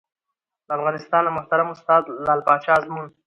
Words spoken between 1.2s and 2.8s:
محترم استاد لعل پاچا